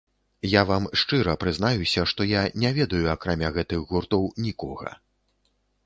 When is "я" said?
0.51-0.61, 2.31-2.41